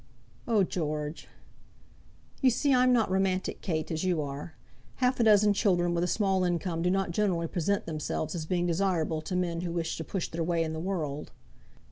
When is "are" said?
4.19-4.55